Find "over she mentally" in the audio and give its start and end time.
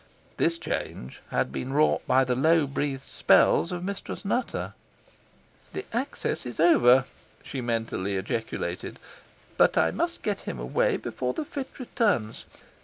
6.59-8.15